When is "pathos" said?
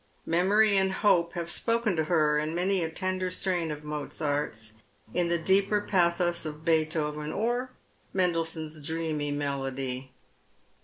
5.79-6.43